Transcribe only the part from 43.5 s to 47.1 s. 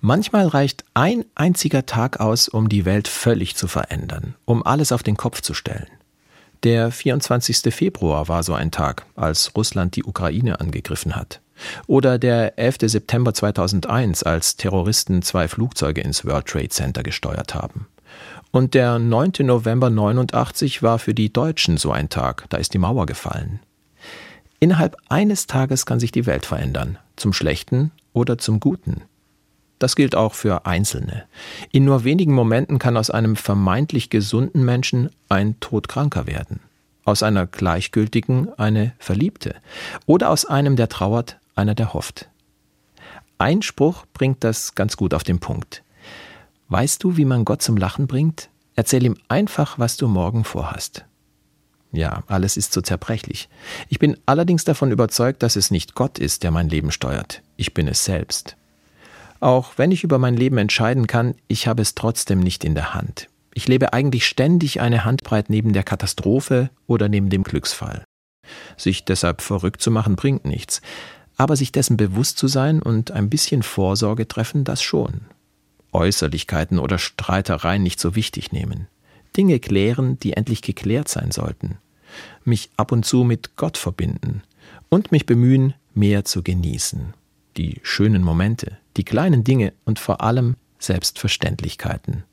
Spruch bringt das ganz gut auf den Punkt. Weißt